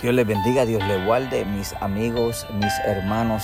Dios 0.00 0.14
les 0.14 0.26
bendiga, 0.26 0.66
Dios 0.66 0.82
les 0.86 1.04
guarde, 1.06 1.44
mis 1.46 1.72
amigos, 1.80 2.46
mis 2.52 2.72
hermanos. 2.84 3.42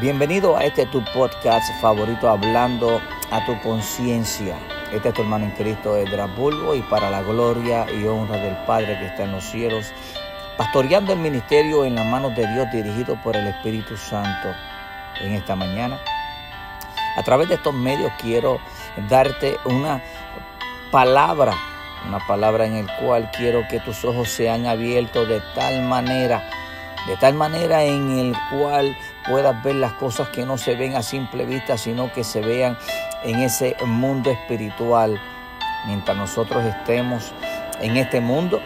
Bienvenido 0.00 0.56
a 0.56 0.64
este 0.64 0.84
tu 0.86 1.02
podcast 1.14 1.64
favorito, 1.80 2.28
hablando 2.28 3.00
a 3.30 3.44
tu 3.46 3.58
conciencia. 3.60 4.56
Este 4.92 5.10
es 5.10 5.14
tu 5.14 5.22
hermano 5.22 5.44
en 5.44 5.52
Cristo, 5.52 5.96
Edras 5.96 6.34
Bulbo, 6.36 6.74
y 6.74 6.82
para 6.82 7.08
la 7.08 7.22
gloria 7.22 7.86
y 7.92 8.04
honra 8.04 8.36
del 8.36 8.56
Padre 8.64 8.98
que 8.98 9.06
está 9.06 9.22
en 9.22 9.32
los 9.32 9.44
cielos, 9.44 9.92
pastoreando 10.58 11.12
el 11.12 11.20
ministerio 11.20 11.84
en 11.84 11.94
las 11.94 12.06
manos 12.06 12.34
de 12.34 12.46
Dios, 12.52 12.66
dirigido 12.72 13.16
por 13.22 13.36
el 13.36 13.46
Espíritu 13.46 13.96
Santo 13.96 14.48
en 15.20 15.34
esta 15.34 15.54
mañana. 15.54 16.00
A 17.16 17.22
través 17.22 17.48
de 17.48 17.54
estos 17.54 17.74
medios 17.74 18.10
quiero 18.20 18.58
darte 19.08 19.56
una 19.66 20.02
palabra 20.90 21.54
una 22.06 22.18
palabra 22.26 22.66
en 22.66 22.74
el 22.74 22.86
cual 23.00 23.30
quiero 23.36 23.66
que 23.68 23.80
tus 23.80 24.04
ojos 24.04 24.28
sean 24.28 24.66
abiertos 24.66 25.28
de 25.28 25.40
tal 25.54 25.82
manera, 25.82 26.42
de 27.06 27.16
tal 27.16 27.34
manera 27.34 27.84
en 27.84 28.18
el 28.18 28.36
cual 28.50 28.96
puedas 29.28 29.62
ver 29.62 29.76
las 29.76 29.92
cosas 29.94 30.28
que 30.28 30.44
no 30.44 30.58
se 30.58 30.74
ven 30.74 30.96
a 30.96 31.02
simple 31.02 31.44
vista, 31.44 31.78
sino 31.78 32.12
que 32.12 32.24
se 32.24 32.40
vean 32.40 32.76
en 33.24 33.40
ese 33.40 33.76
mundo 33.86 34.30
espiritual. 34.30 35.20
Mientras 35.86 36.16
nosotros 36.16 36.64
estemos 36.64 37.32
en 37.80 37.96
este 37.96 38.20
mundo, 38.20 38.60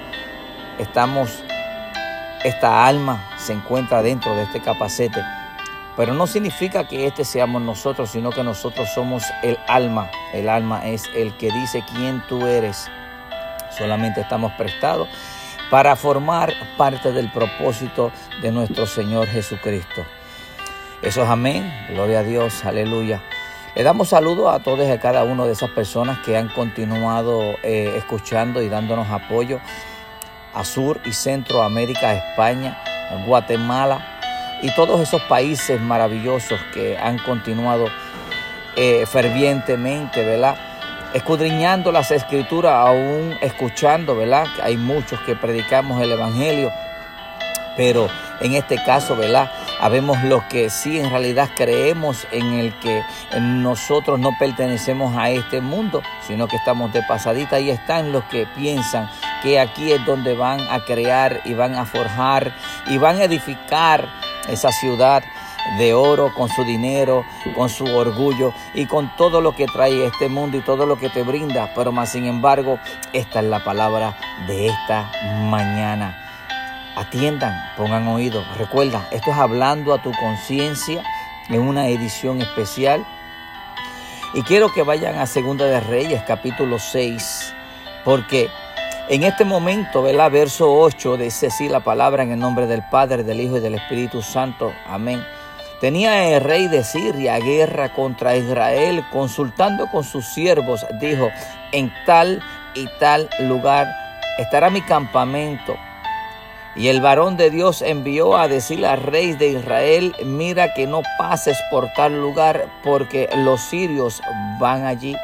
estamos, 0.78 1.42
esta 2.44 2.86
alma 2.86 3.30
se 3.38 3.52
encuentra 3.52 4.02
dentro 4.02 4.34
de 4.34 4.42
este 4.42 4.60
capacete. 4.60 5.22
Pero 5.96 6.12
no 6.12 6.26
significa 6.26 6.86
que 6.86 7.06
este 7.06 7.24
seamos 7.24 7.62
nosotros, 7.62 8.10
sino 8.10 8.30
que 8.30 8.42
nosotros 8.42 8.90
somos 8.94 9.24
el 9.42 9.58
alma. 9.66 10.10
El 10.34 10.50
alma 10.50 10.86
es 10.86 11.04
el 11.14 11.34
que 11.38 11.50
dice 11.50 11.82
quién 11.94 12.22
tú 12.28 12.46
eres 12.46 12.90
solamente 13.76 14.20
estamos 14.20 14.52
prestados 14.52 15.08
para 15.70 15.96
formar 15.96 16.52
parte 16.76 17.12
del 17.12 17.30
propósito 17.30 18.12
de 18.40 18.52
nuestro 18.52 18.86
Señor 18.86 19.26
Jesucristo. 19.26 20.04
Eso 21.02 21.22
es 21.22 21.28
amén, 21.28 21.72
gloria 21.90 22.20
a 22.20 22.22
Dios, 22.22 22.64
aleluya. 22.64 23.22
Le 23.74 23.82
damos 23.82 24.08
saludos 24.08 24.54
a 24.54 24.60
todos 24.60 24.86
y 24.86 24.90
a 24.90 24.98
cada 24.98 25.24
una 25.24 25.44
de 25.44 25.52
esas 25.52 25.70
personas 25.70 26.18
que 26.20 26.36
han 26.36 26.48
continuado 26.48 27.42
eh, 27.62 27.94
escuchando 27.96 28.62
y 28.62 28.68
dándonos 28.68 29.10
apoyo 29.10 29.60
a 30.54 30.64
Sur 30.64 31.00
y 31.04 31.12
Centroamérica, 31.12 32.14
España, 32.14 32.78
Guatemala 33.26 34.00
y 34.62 34.74
todos 34.74 35.00
esos 35.00 35.20
países 35.22 35.78
maravillosos 35.80 36.58
que 36.72 36.96
han 36.96 37.18
continuado 37.18 37.88
eh, 38.76 39.04
fervientemente, 39.06 40.24
¿verdad? 40.24 40.56
Escudriñando 41.14 41.92
las 41.92 42.10
escrituras, 42.10 42.74
aún 42.74 43.36
escuchando, 43.40 44.16
¿verdad? 44.16 44.46
Hay 44.62 44.76
muchos 44.76 45.20
que 45.20 45.34
predicamos 45.34 46.02
el 46.02 46.12
Evangelio, 46.12 46.70
pero 47.76 48.08
en 48.40 48.54
este 48.54 48.76
caso, 48.82 49.16
¿verdad? 49.16 49.50
Habemos 49.80 50.22
los 50.24 50.42
que 50.44 50.70
sí 50.70 50.98
en 50.98 51.10
realidad 51.10 51.50
creemos 51.54 52.26
en 52.30 52.54
el 52.54 52.78
que 52.80 53.02
nosotros 53.40 54.18
no 54.18 54.30
pertenecemos 54.38 55.16
a 55.16 55.30
este 55.30 55.60
mundo, 55.60 56.02
sino 56.26 56.48
que 56.48 56.56
estamos 56.56 56.92
de 56.92 57.02
pasadita. 57.02 57.60
y 57.60 57.70
están 57.70 58.12
los 58.12 58.24
que 58.24 58.46
piensan 58.56 59.10
que 59.42 59.60
aquí 59.60 59.92
es 59.92 60.04
donde 60.04 60.34
van 60.34 60.60
a 60.70 60.80
crear 60.80 61.40
y 61.44 61.54
van 61.54 61.74
a 61.74 61.84
forjar 61.84 62.54
y 62.86 62.98
van 62.98 63.18
a 63.18 63.24
edificar 63.24 64.08
esa 64.48 64.72
ciudad 64.72 65.22
de 65.78 65.94
oro, 65.94 66.32
con 66.34 66.48
su 66.48 66.64
dinero, 66.64 67.24
con 67.54 67.68
su 67.68 67.84
orgullo 67.84 68.52
y 68.74 68.86
con 68.86 69.14
todo 69.16 69.40
lo 69.40 69.54
que 69.54 69.66
trae 69.66 70.06
este 70.06 70.28
mundo 70.28 70.56
y 70.56 70.60
todo 70.60 70.86
lo 70.86 70.96
que 70.98 71.08
te 71.08 71.22
brinda. 71.22 71.72
Pero 71.74 71.92
más 71.92 72.12
sin 72.12 72.26
embargo, 72.26 72.78
esta 73.12 73.40
es 73.40 73.46
la 73.46 73.62
palabra 73.64 74.16
de 74.46 74.68
esta 74.68 75.10
mañana. 75.50 76.16
Atiendan, 76.96 77.54
pongan 77.76 78.08
oído. 78.08 78.42
Recuerda, 78.56 79.06
esto 79.10 79.30
es 79.30 79.36
hablando 79.36 79.92
a 79.92 80.02
tu 80.02 80.12
conciencia 80.12 81.02
en 81.48 81.60
una 81.60 81.88
edición 81.88 82.40
especial. 82.40 83.04
Y 84.34 84.42
quiero 84.42 84.72
que 84.72 84.82
vayan 84.82 85.18
a 85.18 85.26
Segunda 85.26 85.66
de 85.66 85.80
Reyes, 85.80 86.22
capítulo 86.26 86.78
6, 86.78 87.54
porque 88.04 88.50
en 89.08 89.22
este 89.22 89.44
momento, 89.44 90.02
¿verdad? 90.02 90.30
Verso 90.30 90.72
8 90.72 91.16
dice 91.16 91.46
así 91.46 91.68
la 91.68 91.80
palabra 91.80 92.22
en 92.22 92.32
el 92.32 92.38
nombre 92.38 92.66
del 92.66 92.82
Padre, 92.82 93.22
del 93.22 93.40
Hijo 93.40 93.58
y 93.58 93.60
del 93.60 93.76
Espíritu 93.76 94.20
Santo. 94.20 94.72
Amén. 94.86 95.24
Tenía 95.80 96.34
el 96.34 96.40
rey 96.40 96.68
de 96.68 96.82
Siria 96.82 97.38
guerra 97.38 97.92
contra 97.92 98.34
Israel, 98.34 99.04
consultando 99.12 99.90
con 99.90 100.04
sus 100.04 100.24
siervos, 100.24 100.86
dijo, 101.00 101.28
en 101.72 101.92
tal 102.06 102.42
y 102.74 102.88
tal 102.98 103.28
lugar 103.40 103.86
estará 104.38 104.70
mi 104.70 104.80
campamento. 104.80 105.76
Y 106.76 106.88
el 106.88 107.02
varón 107.02 107.36
de 107.36 107.50
Dios 107.50 107.82
envió 107.82 108.38
a 108.38 108.48
decirle 108.48 108.86
al 108.86 109.02
rey 109.02 109.34
de 109.34 109.48
Israel, 109.48 110.16
mira 110.24 110.72
que 110.72 110.86
no 110.86 111.02
pases 111.18 111.58
por 111.70 111.92
tal 111.92 112.22
lugar, 112.22 112.68
porque 112.82 113.28
los 113.36 113.60
sirios 113.60 114.22
van 114.58 114.86
allí. 114.86 115.14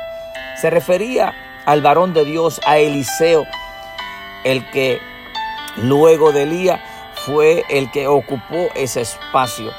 Se 0.61 0.69
refería 0.69 1.33
al 1.65 1.81
varón 1.81 2.13
de 2.13 2.27
Dios, 2.27 2.61
a 2.67 2.77
Eliseo, 2.77 3.47
el 4.45 4.69
que 4.71 4.99
luego 5.77 6.31
de 6.31 6.43
Elías 6.43 6.81
fue 7.25 7.65
el 7.71 7.91
que 7.91 8.07
ocupó 8.07 8.69
ese 8.75 9.01
espacio 9.01 9.73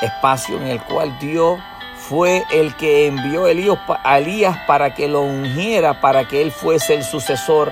espacio 0.00 0.56
en 0.56 0.66
el 0.68 0.82
cual 0.82 1.18
Dios 1.18 1.58
fue 1.96 2.44
el 2.52 2.74
que 2.76 3.06
envió 3.06 3.46
a 3.46 4.18
Elías 4.18 4.58
para 4.66 4.94
que 4.94 5.08
lo 5.08 5.22
ungiera, 5.22 6.00
para 6.00 6.28
que 6.28 6.42
él 6.42 6.52
fuese 6.52 6.94
el 6.94 7.04
sucesor. 7.04 7.70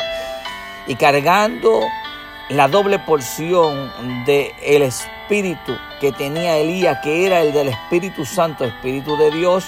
Y 0.87 0.97
cargando 0.97 1.81
la 2.49 2.69
doble 2.69 2.99
porción 2.99 3.93
del 4.27 4.53
el 4.62 4.83
espíritu 4.83 5.77
que 6.01 6.12
tenía 6.12 6.59
Elías, 6.59 6.99
que 7.03 7.27
era 7.27 7.41
el 7.41 7.53
del 7.53 7.69
Espíritu 7.69 8.25
Santo, 8.25 8.65
Espíritu 8.65 9.17
de 9.17 9.31
Dios, 9.31 9.67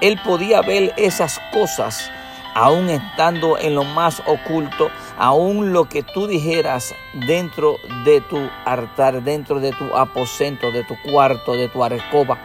él 0.00 0.18
podía 0.24 0.62
ver 0.62 0.94
esas 0.96 1.38
cosas 1.52 2.10
aún 2.54 2.88
estando 2.88 3.58
en 3.58 3.74
lo 3.74 3.84
más 3.84 4.22
oculto, 4.24 4.90
aún 5.16 5.72
lo 5.72 5.88
que 5.88 6.02
tú 6.02 6.26
dijeras 6.26 6.94
dentro 7.26 7.76
de 8.04 8.20
tu 8.20 8.38
altar, 8.64 9.22
dentro 9.22 9.60
de 9.60 9.72
tu 9.72 9.84
aposento, 9.96 10.70
de 10.70 10.84
tu 10.84 10.94
cuarto, 11.10 11.52
de 11.52 11.68
tu 11.68 11.82
arcoba. 11.82 12.38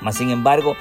Mas 0.00 0.16
sin 0.16 0.30
embargo, 0.30 0.76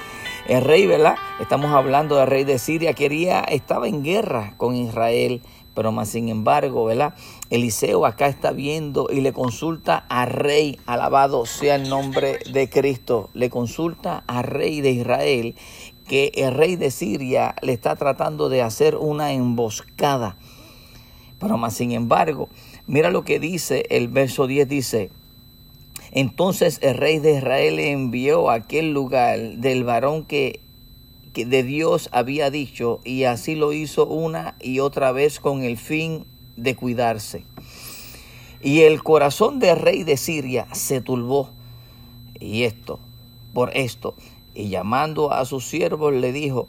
el 0.47 0.63
rey, 0.63 0.85
¿verdad? 0.85 1.15
Estamos 1.39 1.71
hablando 1.71 2.17
del 2.17 2.27
rey 2.27 2.43
de 2.43 2.59
Siria, 2.59 2.93
quería, 2.93 3.39
estaba 3.41 3.87
en 3.87 4.03
guerra 4.03 4.53
con 4.57 4.75
Israel, 4.75 5.41
pero 5.73 5.91
más 5.91 6.09
sin 6.09 6.29
embargo, 6.29 6.85
¿verdad? 6.85 7.13
Eliseo 7.49 8.05
acá 8.05 8.27
está 8.27 8.51
viendo 8.51 9.07
y 9.09 9.21
le 9.21 9.33
consulta 9.33 10.05
al 10.09 10.29
rey, 10.29 10.79
alabado 10.85 11.45
sea 11.45 11.75
el 11.75 11.89
nombre 11.89 12.39
de 12.51 12.69
Cristo, 12.69 13.29
le 13.33 13.49
consulta 13.49 14.23
al 14.27 14.43
rey 14.43 14.81
de 14.81 14.91
Israel 14.91 15.55
que 16.07 16.31
el 16.35 16.53
rey 16.53 16.75
de 16.75 16.91
Siria 16.91 17.55
le 17.61 17.73
está 17.73 17.95
tratando 17.95 18.49
de 18.49 18.61
hacer 18.61 18.95
una 18.95 19.33
emboscada. 19.33 20.37
Pero 21.45 21.59
más 21.59 21.75
sin 21.75 21.91
embargo, 21.91 22.49
mira 22.87 23.11
lo 23.11 23.23
que 23.23 23.39
dice 23.39 23.85
el 23.91 24.07
verso 24.07 24.47
10 24.47 24.67
dice, 24.67 25.11
entonces 26.11 26.79
el 26.81 26.97
rey 26.97 27.19
de 27.19 27.37
Israel 27.37 27.77
envió 27.77 28.49
a 28.49 28.55
aquel 28.55 28.93
lugar 28.93 29.37
del 29.37 29.83
varón 29.83 30.25
que, 30.25 30.59
que 31.33 31.45
de 31.45 31.61
Dios 31.61 32.09
había 32.11 32.49
dicho 32.49 32.99
y 33.03 33.25
así 33.25 33.53
lo 33.53 33.73
hizo 33.73 34.07
una 34.07 34.55
y 34.59 34.79
otra 34.79 35.11
vez 35.11 35.39
con 35.39 35.61
el 35.61 35.77
fin 35.77 36.25
de 36.57 36.75
cuidarse. 36.75 37.45
Y 38.63 38.81
el 38.81 39.03
corazón 39.03 39.59
del 39.59 39.77
rey 39.77 40.03
de 40.03 40.17
Siria 40.17 40.65
se 40.71 40.99
turbó. 40.99 41.51
Y 42.39 42.63
esto, 42.63 42.99
por 43.53 43.69
esto, 43.77 44.15
y 44.55 44.69
llamando 44.69 45.31
a 45.31 45.45
sus 45.45 45.67
siervos 45.67 46.11
le 46.11 46.31
dijo, 46.31 46.67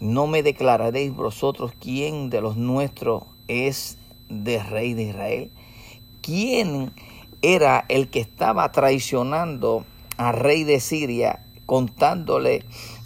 no 0.00 0.26
me 0.26 0.42
declararéis 0.42 1.14
vosotros 1.14 1.70
quién 1.78 2.28
de 2.28 2.40
los 2.40 2.56
nuestros 2.56 3.22
es 3.48 3.98
de 4.28 4.62
rey 4.62 4.94
de 4.94 5.04
Israel. 5.04 5.50
¿Quién 6.22 6.92
era 7.42 7.84
el 7.88 8.08
que 8.08 8.20
estaba 8.20 8.70
traicionando 8.72 9.84
al 10.16 10.34
rey 10.34 10.64
de 10.64 10.80
Siria, 10.80 11.44
contándole 11.66 12.64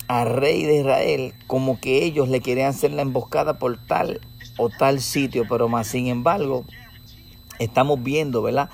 al 0.09 0.35
rey 0.35 0.65
de 0.65 0.81
Israel 0.81 1.35
como 1.47 1.81
que 1.81 2.05
ellos 2.05 2.29
le 2.29 2.41
querían 2.41 2.71
hacer 2.71 2.93
la 2.93 3.03
emboscada 3.03 3.59
por 3.59 3.79
tal 3.87 4.21
o 4.59 4.69
tal 4.69 5.01
sitio? 5.01 5.45
Pero 5.49 5.69
más 5.69 5.87
sin 5.87 6.09
embargo, 6.09 6.65
estamos 7.59 8.03
viendo, 8.03 8.43
¿verdad? 8.43 8.71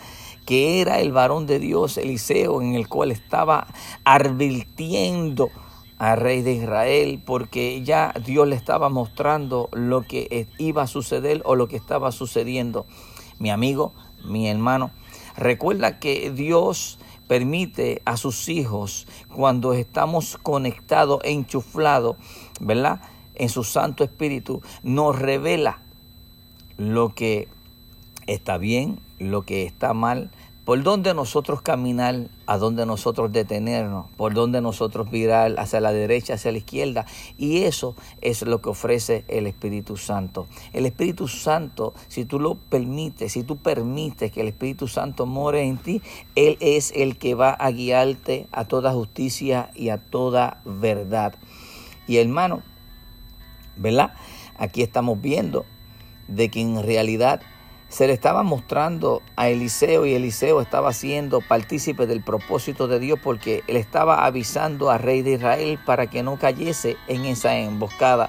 que 0.48 0.80
era 0.80 0.98
el 1.00 1.12
varón 1.12 1.46
de 1.46 1.58
Dios, 1.58 1.98
Eliseo, 1.98 2.62
en 2.62 2.74
el 2.74 2.88
cual 2.88 3.10
estaba 3.10 3.66
advirtiendo 4.04 5.50
al 5.98 6.18
rey 6.18 6.42
de 6.42 6.52
Israel, 6.52 7.20
porque 7.24 7.82
ya 7.82 8.14
Dios 8.24 8.46
le 8.48 8.56
estaba 8.56 8.88
mostrando 8.88 9.68
lo 9.72 10.02
que 10.02 10.46
iba 10.58 10.82
a 10.82 10.86
suceder 10.86 11.42
o 11.44 11.56
lo 11.56 11.68
que 11.68 11.76
estaba 11.76 12.12
sucediendo. 12.12 12.86
Mi 13.38 13.50
amigo, 13.50 13.92
mi 14.24 14.48
hermano, 14.48 14.90
recuerda 15.36 15.98
que 15.98 16.30
Dios 16.30 16.98
permite 17.26 18.00
a 18.04 18.16
sus 18.16 18.48
hijos, 18.48 19.06
cuando 19.34 19.74
estamos 19.74 20.38
conectados, 20.42 21.20
enchuflados, 21.24 22.16
¿verdad? 22.60 23.00
En 23.34 23.48
su 23.48 23.64
Santo 23.64 24.02
Espíritu, 24.02 24.62
nos 24.82 25.18
revela 25.18 25.80
lo 26.78 27.14
que 27.14 27.48
está 28.26 28.56
bien 28.58 29.00
lo 29.18 29.42
que 29.42 29.64
está 29.64 29.94
mal, 29.94 30.30
por 30.68 30.82
dónde 30.82 31.14
nosotros 31.14 31.62
caminar, 31.62 32.28
a 32.44 32.58
dónde 32.58 32.84
nosotros 32.84 33.32
detenernos, 33.32 34.04
por 34.18 34.34
dónde 34.34 34.60
nosotros 34.60 35.10
virar 35.10 35.54
hacia 35.56 35.80
la 35.80 35.94
derecha, 35.94 36.34
hacia 36.34 36.52
la 36.52 36.58
izquierda. 36.58 37.06
Y 37.38 37.62
eso 37.62 37.96
es 38.20 38.42
lo 38.42 38.60
que 38.60 38.68
ofrece 38.68 39.24
el 39.28 39.46
Espíritu 39.46 39.96
Santo. 39.96 40.46
El 40.74 40.84
Espíritu 40.84 41.26
Santo, 41.26 41.94
si 42.08 42.26
tú 42.26 42.38
lo 42.38 42.56
permites, 42.56 43.32
si 43.32 43.44
tú 43.44 43.56
permites 43.56 44.30
que 44.30 44.42
el 44.42 44.48
Espíritu 44.48 44.88
Santo 44.88 45.24
more 45.24 45.62
en 45.62 45.78
ti, 45.78 46.02
Él 46.34 46.58
es 46.60 46.92
el 46.94 47.16
que 47.16 47.34
va 47.34 47.52
a 47.52 47.70
guiarte 47.70 48.46
a 48.52 48.66
toda 48.66 48.92
justicia 48.92 49.70
y 49.74 49.88
a 49.88 49.96
toda 49.96 50.60
verdad. 50.66 51.34
Y 52.06 52.18
hermano, 52.18 52.62
¿verdad? 53.78 54.12
Aquí 54.58 54.82
estamos 54.82 55.18
viendo 55.18 55.64
de 56.26 56.50
que 56.50 56.60
en 56.60 56.82
realidad 56.82 57.40
se 57.88 58.06
le 58.06 58.12
estaba 58.12 58.42
mostrando 58.42 59.22
a 59.36 59.48
Eliseo 59.48 60.04
y 60.04 60.14
Eliseo 60.14 60.60
estaba 60.60 60.92
siendo 60.92 61.40
partícipe 61.40 62.06
del 62.06 62.22
propósito 62.22 62.86
de 62.86 62.98
Dios 62.98 63.18
porque 63.22 63.64
él 63.66 63.76
estaba 63.76 64.26
avisando 64.26 64.90
al 64.90 65.00
rey 65.00 65.22
de 65.22 65.32
Israel 65.32 65.78
para 65.86 66.08
que 66.08 66.22
no 66.22 66.38
cayese 66.38 66.96
en 67.06 67.24
esa 67.24 67.56
emboscada. 67.56 68.28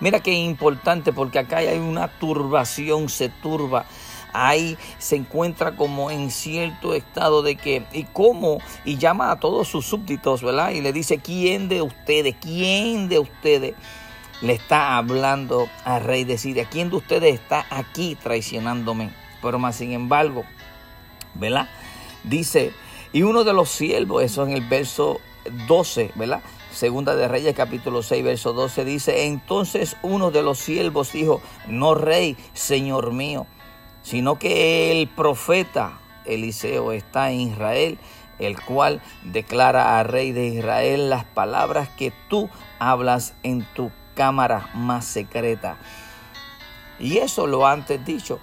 Mira 0.00 0.20
qué 0.20 0.32
importante 0.32 1.12
porque 1.12 1.38
acá 1.38 1.58
hay 1.58 1.78
una 1.78 2.08
turbación, 2.08 3.08
se 3.08 3.28
turba. 3.28 3.86
Ahí 4.32 4.76
se 4.98 5.16
encuentra 5.16 5.76
como 5.76 6.10
en 6.10 6.30
cierto 6.30 6.92
estado 6.92 7.42
de 7.42 7.56
que, 7.56 7.86
¿y 7.92 8.04
cómo? 8.04 8.58
Y 8.84 8.98
llama 8.98 9.30
a 9.30 9.40
todos 9.40 9.68
sus 9.68 9.86
súbditos, 9.86 10.42
¿verdad? 10.42 10.72
Y 10.72 10.82
le 10.82 10.92
dice, 10.92 11.18
¿quién 11.18 11.68
de 11.68 11.80
ustedes? 11.80 12.34
¿Quién 12.38 13.08
de 13.08 13.20
ustedes? 13.20 13.74
Le 14.40 14.52
está 14.52 14.96
hablando 14.96 15.68
al 15.84 16.02
rey 16.02 16.24
de 16.24 16.38
Siria. 16.38 16.66
¿Quién 16.70 16.90
de 16.90 16.96
ustedes 16.96 17.34
está 17.34 17.66
aquí 17.70 18.16
traicionándome? 18.16 19.10
Pero 19.42 19.58
más 19.58 19.76
sin 19.76 19.92
embargo, 19.92 20.44
¿verdad? 21.34 21.68
Dice, 22.24 22.72
y 23.12 23.22
uno 23.22 23.44
de 23.44 23.52
los 23.52 23.70
siervos, 23.70 24.22
eso 24.22 24.44
en 24.44 24.52
el 24.52 24.62
verso 24.62 25.20
12, 25.66 26.12
¿verdad? 26.14 26.42
Segunda 26.72 27.16
de 27.16 27.28
Reyes 27.28 27.54
capítulo 27.54 28.02
6, 28.02 28.22
verso 28.24 28.52
12 28.52 28.84
dice, 28.84 29.26
entonces 29.26 29.96
uno 30.02 30.30
de 30.30 30.42
los 30.42 30.58
siervos 30.58 31.12
dijo, 31.12 31.40
no 31.68 31.94
rey, 31.94 32.36
señor 32.52 33.12
mío, 33.12 33.46
sino 34.02 34.38
que 34.38 34.92
el 34.92 35.08
profeta 35.08 36.00
Eliseo 36.26 36.92
está 36.92 37.30
en 37.30 37.40
Israel, 37.40 37.98
el 38.38 38.60
cual 38.60 39.00
declara 39.24 39.98
al 39.98 40.06
rey 40.06 40.32
de 40.32 40.48
Israel 40.48 41.08
las 41.08 41.24
palabras 41.24 41.88
que 41.96 42.12
tú 42.28 42.50
hablas 42.78 43.34
en 43.42 43.64
tu 43.74 43.90
cámara 44.16 44.70
más 44.74 45.04
secreta. 45.04 45.76
Y 46.98 47.18
eso 47.18 47.46
lo 47.46 47.66
antes 47.66 48.04
dicho. 48.04 48.40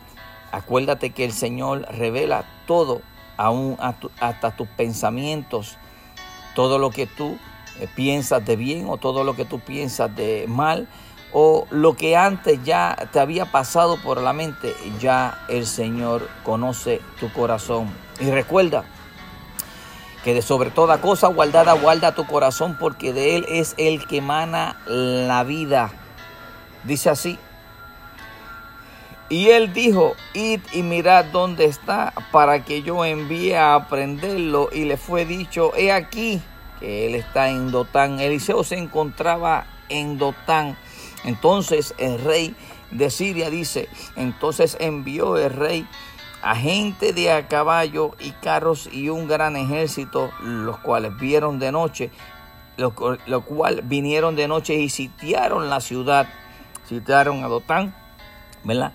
Acuérdate 0.53 1.09
que 1.09 1.25
el 1.25 1.33
Señor 1.33 1.81
revela 1.91 2.45
todo, 2.67 3.01
aún 3.35 3.77
hasta 4.21 4.55
tus 4.55 4.67
pensamientos, 4.69 5.77
todo 6.55 6.77
lo 6.77 6.91
que 6.91 7.07
tú 7.07 7.37
eh, 7.79 7.87
piensas 7.95 8.45
de 8.45 8.55
bien 8.55 8.87
o 8.87 8.97
todo 8.97 9.23
lo 9.23 9.35
que 9.35 9.45
tú 9.45 9.59
piensas 9.59 10.15
de 10.15 10.45
mal 10.47 10.87
o 11.31 11.65
lo 11.71 11.95
que 11.95 12.15
antes 12.15 12.63
ya 12.63 13.09
te 13.11 13.19
había 13.19 13.51
pasado 13.51 13.97
por 13.97 14.21
la 14.21 14.33
mente, 14.33 14.75
ya 14.99 15.43
el 15.49 15.65
Señor 15.65 16.29
conoce 16.43 17.01
tu 17.19 17.33
corazón. 17.33 17.91
Y 18.19 18.29
recuerda, 18.29 18.85
que 20.23 20.33
de 20.33 20.41
sobre 20.41 20.71
toda 20.71 21.01
cosa 21.01 21.27
guardada 21.27 21.73
guarda 21.73 22.15
tu 22.15 22.25
corazón 22.25 22.77
porque 22.79 23.13
de 23.13 23.35
él 23.35 23.45
es 23.49 23.75
el 23.77 24.07
que 24.07 24.17
emana 24.17 24.77
la 24.87 25.43
vida. 25.43 25.91
Dice 26.83 27.09
así. 27.09 27.37
Y 29.29 29.49
él 29.49 29.73
dijo, 29.73 30.15
id 30.33 30.61
y 30.73 30.83
mirad 30.83 31.25
dónde 31.25 31.65
está 31.65 32.13
para 32.31 32.63
que 32.63 32.83
yo 32.83 33.03
envíe 33.03 33.53
a 33.53 33.75
aprenderlo. 33.75 34.69
Y 34.71 34.85
le 34.85 34.97
fue 34.97 35.25
dicho, 35.25 35.73
he 35.75 35.91
aquí 35.91 36.41
que 36.79 37.07
él 37.07 37.15
está 37.15 37.49
en 37.49 37.71
Dotán. 37.71 38.19
Eliseo 38.19 38.63
se 38.63 38.77
encontraba 38.77 39.65
en 39.89 40.17
Dotán. 40.17 40.77
Entonces 41.23 41.95
el 41.97 42.23
rey 42.23 42.55
de 42.91 43.09
Siria 43.09 43.49
dice, 43.49 43.89
entonces 44.15 44.77
envió 44.79 45.37
el 45.37 45.51
rey 45.51 45.87
a 46.43 46.57
gente 46.57 47.13
de 47.13 47.31
a 47.31 47.47
caballo 47.47 48.11
y 48.19 48.31
carros 48.31 48.89
y 48.91 49.07
un 49.07 49.29
gran 49.29 49.55
ejército, 49.55 50.29
los 50.41 50.77
cuales 50.79 51.17
vieron 51.17 51.57
de 51.57 51.71
noche, 51.71 52.11
lo, 52.75 52.93
cual 53.45 53.81
vinieron 53.85 54.35
de 54.35 54.49
noche 54.49 54.75
y 54.75 54.89
sitiaron 54.89 55.69
la 55.69 55.79
ciudad, 55.79 56.27
sitiaron 56.83 57.45
a 57.45 57.47
Dotán, 57.47 57.95
¿verdad? 58.65 58.91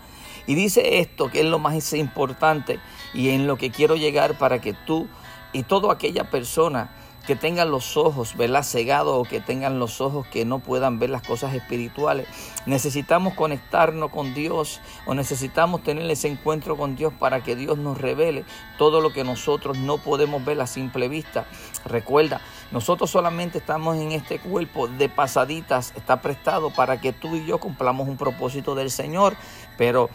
Y 0.47 0.57
dice 0.57 0.99
esto, 0.99 1.31
que 1.31 1.41
es 1.41 1.47
lo 1.47 1.59
más 1.59 1.95
importante 1.95 2.81
y 3.15 3.31
en 3.31 3.47
lo 3.47 3.57
que 3.57 3.71
quiero 3.71 3.97
llegar 3.97 4.37
para 4.37 4.61
que 4.61 4.75
tú 4.75 5.09
y 5.55 5.63
toda 5.63 5.95
aquella 5.95 6.31
persona 6.31 6.91
que 7.29 7.37
tengan 7.37 7.71
los 7.71 7.99
ojos, 7.99 8.39
verla 8.39 8.63
Cegados 8.63 9.15
o 9.15 9.23
que 9.29 9.43
tengan 9.43 9.79
los 9.79 10.01
ojos 10.01 10.27
que 10.29 10.47
no 10.47 10.61
puedan 10.61 10.99
ver 10.99 11.11
las 11.11 11.21
cosas 11.21 11.55
espirituales. 11.55 12.27
Necesitamos 12.65 13.35
conectarnos 13.35 14.11
con 14.11 14.33
Dios 14.33 14.81
o 15.05 15.13
necesitamos 15.13 15.83
tener 15.83 16.11
ese 16.11 16.29
encuentro 16.29 16.79
con 16.79 16.97
Dios 16.97 17.13
para 17.13 17.43
que 17.43 17.55
Dios 17.55 17.77
nos 17.77 17.99
revele 17.99 18.47
todo 18.79 19.03
lo 19.03 19.13
que 19.13 19.25
nosotros 19.25 19.77
no 19.77 19.99
podemos 19.99 20.43
ver 20.43 20.59
a 20.63 20.67
simple 20.67 21.07
vista. 21.09 21.45
Recuerda, 21.85 22.41
nosotros 22.73 23.11
solamente 23.11 23.59
estamos 23.59 23.99
en 23.99 24.13
este 24.13 24.39
cuerpo 24.39 24.89
de 24.89 25.11
pasaditas, 25.11 25.93
está 25.97 26.23
prestado 26.23 26.71
para 26.71 26.99
que 26.99 27.13
tú 27.13 27.37
y 27.37 27.45
yo 27.45 27.59
cumplamos 27.59 28.09
un 28.09 28.17
propósito 28.17 28.75
del 28.75 28.91
Señor, 28.91 29.37
pero 29.77 30.09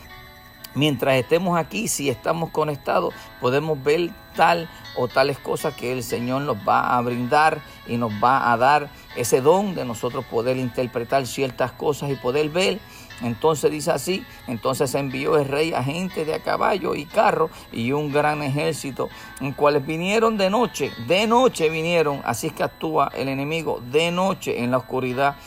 mientras 0.75 1.15
estemos 1.15 1.57
aquí, 1.57 1.87
si 1.87 2.09
estamos 2.09 2.49
conectados, 2.51 3.13
podemos 3.39 3.81
ver 3.83 4.11
tal 4.35 4.69
o 4.95 5.07
tales 5.07 5.37
cosas 5.37 5.73
que 5.75 5.91
el 5.91 6.03
Señor 6.03 6.41
nos 6.43 6.57
va 6.57 6.97
a 6.97 7.01
brindar 7.01 7.61
y 7.87 7.97
nos 7.97 8.11
va 8.11 8.51
a 8.51 8.57
dar 8.57 8.89
ese 9.15 9.41
don 9.41 9.75
de 9.75 9.85
nosotros 9.85 10.25
poder 10.25 10.57
interpretar 10.57 11.27
ciertas 11.27 11.71
cosas 11.71 12.11
y 12.11 12.15
poder 12.15 12.49
ver. 12.49 12.79
Entonces 13.21 13.71
dice 13.71 13.91
así, 13.91 14.25
entonces 14.47 14.93
envió 14.95 15.37
el 15.37 15.47
rey 15.47 15.73
a 15.73 15.83
gente 15.83 16.25
de 16.25 16.33
a 16.33 16.39
caballo 16.39 16.95
y 16.95 17.05
carro 17.05 17.49
y 17.71 17.91
un 17.91 18.11
gran 18.11 18.41
ejército, 18.41 19.09
en 19.39 19.53
cuales 19.53 19.85
vinieron 19.85 20.35
de 20.37 20.49
noche, 20.49 20.91
de 21.07 21.27
noche 21.27 21.69
vinieron, 21.69 22.21
así 22.25 22.47
es 22.47 22.53
que 22.53 22.63
actúa 22.63 23.11
el 23.15 23.29
enemigo, 23.29 23.81
de 23.91 24.11
noche 24.11 24.63
en 24.63 24.71
la 24.71 24.77
oscuridad, 24.77 25.37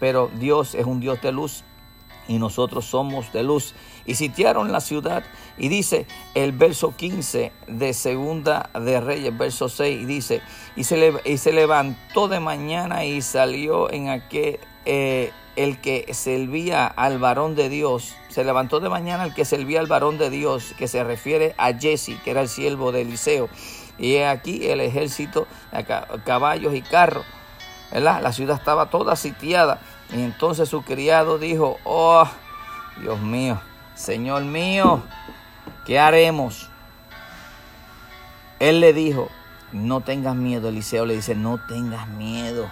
pero 0.00 0.30
Dios 0.34 0.74
es 0.74 0.84
un 0.84 1.00
Dios 1.00 1.20
de 1.22 1.32
luz 1.32 1.64
y 2.28 2.38
nosotros 2.38 2.84
somos 2.84 3.32
de 3.32 3.42
luz. 3.42 3.74
Y 4.04 4.16
sitiaron 4.16 4.72
la 4.72 4.80
ciudad 4.80 5.24
y 5.56 5.68
dice 5.68 6.06
el 6.34 6.52
verso 6.52 6.94
15 6.96 7.52
de 7.68 7.94
Segunda 7.94 8.70
de 8.74 9.00
Reyes, 9.00 9.36
verso 9.36 9.68
6, 9.68 10.06
dice, 10.06 10.42
y 10.76 10.84
se, 10.84 11.12
y 11.24 11.38
se 11.38 11.52
levantó 11.52 12.28
de 12.28 12.40
mañana 12.40 13.04
y 13.04 13.22
salió 13.22 13.90
en 13.92 14.08
aquel... 14.08 14.58
Eh, 14.84 15.32
el 15.56 15.80
que 15.80 16.12
servía 16.14 16.86
al 16.86 17.18
varón 17.18 17.54
de 17.54 17.68
Dios, 17.68 18.14
se 18.28 18.44
levantó 18.44 18.80
de 18.80 18.88
mañana 18.88 19.24
el 19.24 19.34
que 19.34 19.44
servía 19.44 19.80
al 19.80 19.86
varón 19.86 20.18
de 20.18 20.30
Dios, 20.30 20.74
que 20.78 20.88
se 20.88 21.04
refiere 21.04 21.54
a 21.58 21.74
Jesse, 21.74 22.18
que 22.24 22.30
era 22.30 22.40
el 22.40 22.48
siervo 22.48 22.92
de 22.92 23.02
Eliseo. 23.02 23.48
Y 23.98 24.16
aquí 24.18 24.66
el 24.68 24.80
ejército, 24.80 25.46
caballos 26.24 26.74
y 26.74 26.82
carros. 26.82 27.24
La 27.92 28.32
ciudad 28.32 28.56
estaba 28.56 28.86
toda 28.86 29.16
sitiada. 29.16 29.80
Y 30.12 30.22
entonces 30.22 30.68
su 30.68 30.82
criado 30.82 31.38
dijo, 31.38 31.78
oh, 31.84 32.26
Dios 33.00 33.20
mío, 33.20 33.60
Señor 33.94 34.44
mío, 34.44 35.02
¿qué 35.84 35.98
haremos? 35.98 36.68
Él 38.58 38.80
le 38.80 38.92
dijo, 38.92 39.28
no 39.72 40.00
tengas 40.00 40.36
miedo. 40.36 40.68
Eliseo 40.68 41.06
le 41.06 41.16
dice, 41.16 41.34
no 41.34 41.58
tengas 41.66 42.08
miedo. 42.08 42.70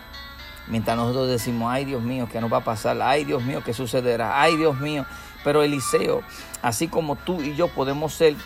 Mientras 0.69 0.97
nosotros 0.97 1.29
decimos, 1.29 1.73
ay 1.73 1.85
Dios 1.85 2.03
mío, 2.03 2.29
¿qué 2.31 2.41
nos 2.41 2.53
va 2.53 2.59
a 2.59 2.65
pasar? 2.65 3.00
Ay 3.03 3.25
Dios 3.25 3.43
mío, 3.43 3.62
¿qué 3.65 3.75
sucederá? 3.75 4.41
Ay 4.41 4.57
Dios 4.57 4.79
mío. 4.79 5.05
Pero 5.43 5.62
Eliseo, 5.62 6.23
así 6.62 6.87
como 6.87 7.17
tú 7.17 7.41
y 7.43 7.57
yo 7.57 7.69
podemos 7.69 8.15
ser 8.15 8.37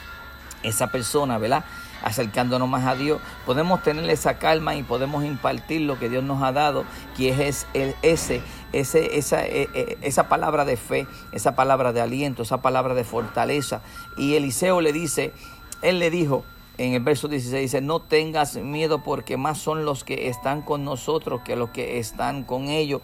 esa 0.62 0.86
persona, 0.86 1.36
¿verdad? 1.38 1.64
Acercándonos 2.04 2.68
más 2.68 2.84
a 2.86 2.94
Dios, 2.94 3.20
podemos 3.46 3.82
tener 3.82 4.08
esa 4.10 4.38
calma 4.38 4.76
y 4.76 4.82
podemos 4.82 5.24
impartir 5.24 5.80
lo 5.80 5.98
que 5.98 6.10
Dios 6.10 6.22
nos 6.22 6.42
ha 6.42 6.52
dado, 6.52 6.84
que 7.16 7.30
es 7.30 7.66
ese, 7.72 8.42
ese, 8.72 9.18
esa, 9.18 9.46
e, 9.46 9.68
e, 9.74 9.98
esa 10.02 10.28
palabra 10.28 10.66
de 10.66 10.76
fe, 10.76 11.06
esa 11.32 11.56
palabra 11.56 11.92
de 11.92 12.02
aliento, 12.02 12.42
esa 12.42 12.60
palabra 12.60 12.94
de 12.94 13.04
fortaleza. 13.04 13.80
Y 14.18 14.34
Eliseo 14.34 14.82
le 14.82 14.92
dice, 14.92 15.32
él 15.80 15.98
le 15.98 16.10
dijo, 16.10 16.44
en 16.76 16.92
el 16.92 17.02
verso 17.02 17.26
16 17.26 17.62
dice, 17.62 17.80
no 17.80 18.00
tengas 18.00 18.56
miedo 18.56 19.02
porque 19.02 19.36
más 19.36 19.58
son 19.58 19.84
los 19.84 20.04
que 20.04 20.28
están 20.28 20.62
con 20.62 20.84
nosotros 20.84 21.40
que 21.44 21.56
los 21.56 21.70
que 21.70 21.98
están 21.98 22.44
con 22.44 22.68
ellos. 22.68 23.00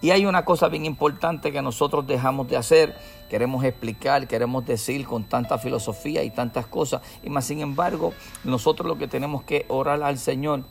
Y 0.00 0.10
hay 0.10 0.26
una 0.26 0.44
cosa 0.44 0.68
bien 0.68 0.84
importante 0.84 1.50
que 1.50 1.60
nosotros 1.60 2.06
dejamos 2.06 2.48
de 2.48 2.56
hacer, 2.56 2.96
queremos 3.28 3.64
explicar, 3.64 4.28
queremos 4.28 4.64
decir 4.64 5.04
con 5.06 5.24
tanta 5.24 5.58
filosofía 5.58 6.22
y 6.22 6.30
tantas 6.30 6.66
cosas, 6.66 7.02
y 7.22 7.30
más 7.30 7.46
sin 7.46 7.60
embargo, 7.60 8.12
nosotros 8.44 8.86
lo 8.86 8.96
que 8.96 9.08
tenemos 9.08 9.42
que 9.42 9.66
orar 9.68 10.02
al 10.02 10.18
Señor 10.18 10.62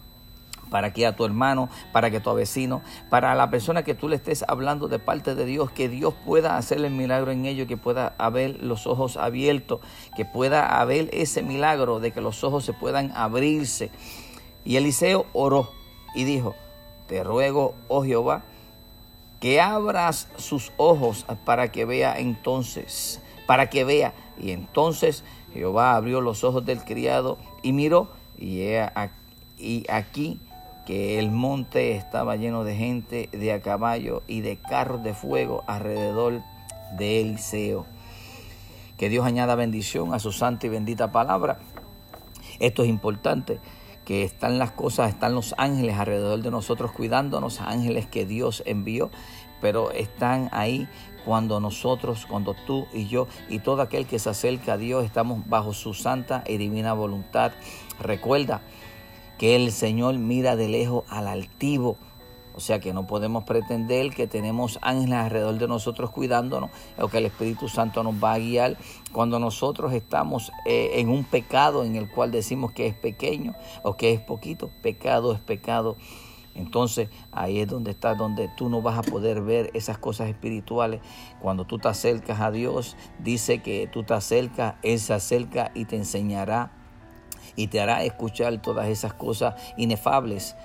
para 0.69 0.93
que 0.93 1.05
a 1.05 1.15
tu 1.15 1.25
hermano, 1.25 1.69
para 1.91 2.11
que 2.11 2.19
tu 2.19 2.33
vecino, 2.33 2.81
para 3.09 3.35
la 3.35 3.49
persona 3.49 3.83
que 3.83 3.95
tú 3.95 4.09
le 4.09 4.15
estés 4.15 4.43
hablando 4.47 4.87
de 4.87 4.99
parte 4.99 5.35
de 5.35 5.45
Dios, 5.45 5.71
que 5.71 5.89
Dios 5.89 6.13
pueda 6.25 6.57
hacer 6.57 6.77
el 6.83 6.91
milagro 6.91 7.31
en 7.31 7.45
ello, 7.45 7.67
que 7.67 7.77
pueda 7.77 8.15
haber 8.17 8.63
los 8.63 8.87
ojos 8.87 9.17
abiertos, 9.17 9.79
que 10.15 10.25
pueda 10.25 10.79
haber 10.79 11.09
ese 11.13 11.43
milagro 11.43 11.99
de 11.99 12.11
que 12.11 12.21
los 12.21 12.43
ojos 12.43 12.65
se 12.65 12.73
puedan 12.73 13.11
abrirse. 13.15 13.91
Y 14.65 14.75
Eliseo 14.75 15.25
oró 15.33 15.71
y 16.15 16.23
dijo, 16.23 16.55
te 17.07 17.23
ruego, 17.23 17.75
oh 17.87 18.03
Jehová, 18.03 18.43
que 19.39 19.61
abras 19.61 20.29
sus 20.37 20.71
ojos 20.77 21.25
para 21.45 21.71
que 21.71 21.85
vea 21.85 22.17
entonces, 22.19 23.21
para 23.45 23.69
que 23.69 23.83
vea. 23.83 24.13
Y 24.39 24.51
entonces 24.51 25.23
Jehová 25.53 25.95
abrió 25.95 26.21
los 26.21 26.43
ojos 26.43 26.65
del 26.65 26.83
criado 26.83 27.37
y 27.63 27.73
miró, 27.73 28.09
y, 28.37 28.61
y 29.57 29.85
aquí 29.89 30.39
que 30.85 31.19
el 31.19 31.31
monte 31.31 31.95
estaba 31.95 32.37
lleno 32.37 32.63
de 32.63 32.75
gente 32.75 33.29
de 33.33 33.51
a 33.51 33.61
caballo 33.61 34.23
y 34.25 34.41
de 34.41 34.57
carros 34.57 35.03
de 35.03 35.13
fuego 35.13 35.63
alrededor 35.67 36.41
de 36.97 37.21
Eliseo. 37.21 37.85
Que 38.97 39.09
Dios 39.09 39.25
añada 39.25 39.55
bendición 39.55 40.13
a 40.13 40.19
su 40.19 40.31
santa 40.31 40.65
y 40.65 40.69
bendita 40.69 41.11
palabra. 41.11 41.59
Esto 42.59 42.83
es 42.83 42.89
importante, 42.89 43.59
que 44.07 44.23
están 44.23 44.57
las 44.57 44.71
cosas, 44.71 45.09
están 45.09 45.35
los 45.35 45.53
ángeles 45.57 45.97
alrededor 45.97 46.41
de 46.41 46.49
nosotros 46.49 46.93
cuidándonos, 46.93 47.59
ángeles 47.59 48.07
que 48.07 48.25
Dios 48.25 48.63
envió, 48.65 49.11
pero 49.59 49.91
están 49.91 50.47
ahí 50.53 50.87
cuando 51.25 51.59
nosotros, 51.59 52.25
cuando 52.25 52.55
tú 52.65 52.87
y 52.93 53.07
yo 53.07 53.27
y 53.49 53.59
todo 53.59 53.81
aquel 53.81 54.05
que 54.05 54.17
se 54.17 54.29
acerca 54.29 54.73
a 54.73 54.77
Dios 54.77 55.03
estamos 55.03 55.45
bajo 55.49 55.73
su 55.73 55.93
santa 55.93 56.45
y 56.47 56.55
divina 56.55 56.93
voluntad. 56.93 57.51
Recuerda, 57.99 58.61
que 59.37 59.57
el 59.57 59.73
Señor 59.73 60.17
mira 60.17 60.55
de 60.55 60.69
lejos 60.69 61.03
al 61.09 61.27
altivo. 61.27 61.97
O 62.57 62.59
sea 62.59 62.79
que 62.79 62.91
no 62.91 63.05
podemos 63.05 63.43
pretender 63.43 64.09
que 64.09 64.25
tenemos 64.25 64.79
ángeles 64.81 65.19
alrededor 65.19 65.59
de 65.59 65.67
nosotros 65.67 66.09
cuidándonos 66.09 66.71
o 66.97 67.07
que 67.07 67.19
el 67.19 67.27
Espíritu 67.27 67.69
Santo 67.69 68.01
nos 68.01 68.15
va 68.15 68.33
a 68.33 68.39
guiar 68.39 68.77
cuando 69.11 69.37
nosotros 69.37 69.93
estamos 69.93 70.51
eh, 70.65 70.93
en 70.95 71.09
un 71.09 71.23
pecado 71.23 71.83
en 71.83 71.95
el 71.95 72.09
cual 72.09 72.31
decimos 72.31 72.71
que 72.71 72.87
es 72.87 72.95
pequeño 72.95 73.53
o 73.83 73.95
que 73.95 74.11
es 74.11 74.19
poquito. 74.21 74.71
Pecado 74.81 75.33
es 75.33 75.39
pecado. 75.39 75.97
Entonces 76.55 77.09
ahí 77.31 77.59
es 77.59 77.67
donde 77.67 77.91
está, 77.91 78.15
donde 78.15 78.49
tú 78.57 78.69
no 78.69 78.81
vas 78.81 78.97
a 78.97 79.03
poder 79.03 79.43
ver 79.43 79.69
esas 79.75 79.99
cosas 79.99 80.27
espirituales. 80.27 81.01
Cuando 81.39 81.65
tú 81.65 81.77
te 81.77 81.89
acercas 81.89 82.41
a 82.41 82.49
Dios, 82.49 82.97
dice 83.19 83.61
que 83.61 83.85
tú 83.85 84.01
te 84.01 84.15
acercas, 84.15 84.77
Él 84.81 84.99
se 84.99 85.13
acerca 85.13 85.69
y 85.75 85.85
te 85.85 85.95
enseñará 85.95 86.71
y 87.55 87.67
te 87.67 87.79
hará 87.81 88.03
escuchar 88.03 88.59
todas 88.63 88.87
esas 88.87 89.13
cosas 89.13 89.53
inefables 89.77 90.55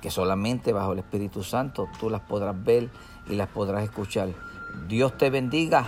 que 0.00 0.10
solamente 0.10 0.72
bajo 0.72 0.92
el 0.92 1.00
Espíritu 1.00 1.42
Santo 1.42 1.88
tú 1.98 2.10
las 2.10 2.22
podrás 2.22 2.62
ver 2.62 2.88
y 3.28 3.34
las 3.34 3.48
podrás 3.48 3.84
escuchar. 3.84 4.28
Dios 4.88 5.16
te 5.18 5.30
bendiga, 5.30 5.84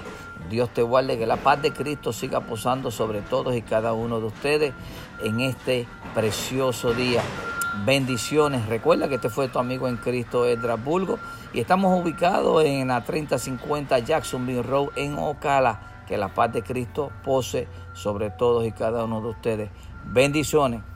Dios 0.51 0.71
te 0.71 0.83
guarde, 0.83 1.19
que 1.19 1.27
la 1.27 1.37
paz 1.37 1.63
de 1.63 1.73
Cristo 1.73 2.13
siga 2.13 2.41
posando 2.41 2.91
sobre 2.91 3.21
todos 3.23 3.55
y 3.55 3.63
cada 3.63 3.93
uno 3.93 4.21
de 4.21 4.27
ustedes 4.27 4.75
en 5.23 5.41
este 5.41 5.87
precioso 6.15 6.93
día. 6.93 7.23
Bendiciones. 7.87 8.67
Recuerda 8.67 9.09
que 9.09 9.15
este 9.15 9.31
fue 9.31 9.49
tu 9.49 9.59
amigo 9.59 9.89
en 9.89 9.97
Cristo, 9.97 10.47
Edras 10.47 10.83
Bulgo, 10.83 11.19
y 11.55 11.61
estamos 11.61 11.99
ubicados 11.99 12.65
en 12.65 12.89
la 12.89 13.03
3050 13.03 13.99
Jacksonville 14.01 14.63
Road 14.63 14.89
en 14.97 15.19
Ocala. 15.19 16.05
Que 16.07 16.19
la 16.19 16.35
paz 16.35 16.53
de 16.53 16.63
Cristo 16.63 17.11
pose 17.25 17.69
sobre 17.95 18.29
todos 18.29 18.67
y 18.67 18.73
cada 18.73 19.05
uno 19.05 19.23
de 19.23 19.29
ustedes. 19.29 19.71
Bendiciones. 20.05 20.92